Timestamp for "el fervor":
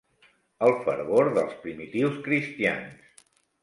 0.67-1.31